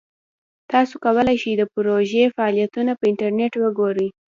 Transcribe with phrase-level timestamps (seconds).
[0.71, 4.07] تاسو کولی شئ د پروژې فعالیتونه په انټرنیټ وګورئ.